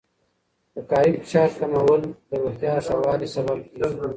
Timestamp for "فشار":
1.23-1.49